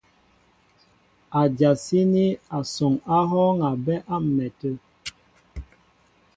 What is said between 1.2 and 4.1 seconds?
Ádyasíní asɔŋ á hɔ́ɔ́ŋ a bɛ́